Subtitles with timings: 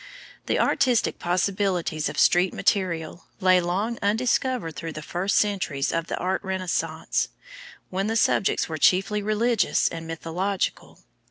[0.47, 6.17] The artistic possibilities of street material lay long undiscovered through the first centuries of the
[6.17, 7.29] Art Renaissance,
[7.91, 11.01] when the subjects were chiefly religious and mythological.